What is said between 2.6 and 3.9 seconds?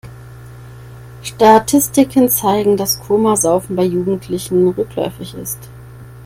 dass Komasaufen bei